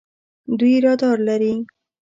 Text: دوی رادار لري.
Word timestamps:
دوی 0.57 0.75
رادار 0.85 1.17
لري. 1.27 1.53